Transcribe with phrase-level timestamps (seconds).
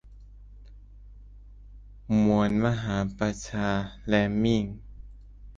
[2.23, 3.67] มวลมหาประชา
[4.07, 4.63] เลมมิ่ง